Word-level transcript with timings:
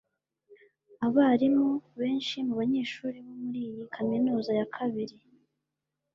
abarimu 1.07 1.67
& 1.83 1.99
benshi 1.99 2.35
mubanyeshuri 2.47 3.17
bo 3.25 3.33
muri 3.41 3.59
iyi 3.69 3.83
kaminuza 3.93 4.51
ya 4.59 4.65
kabiri 4.75 5.15